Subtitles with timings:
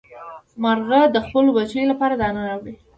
[0.63, 2.75] مارغه د خپلو بچیو لپاره دانه راوړي.